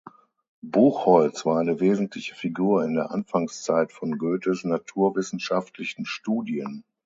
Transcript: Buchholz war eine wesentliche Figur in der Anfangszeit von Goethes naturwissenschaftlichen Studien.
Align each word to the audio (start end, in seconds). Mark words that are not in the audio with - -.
Buchholz 0.63 1.45
war 1.45 1.59
eine 1.59 1.79
wesentliche 1.79 2.33
Figur 2.33 2.83
in 2.83 2.95
der 2.95 3.11
Anfangszeit 3.11 3.91
von 3.93 4.17
Goethes 4.17 4.63
naturwissenschaftlichen 4.63 6.07
Studien. 6.07 6.83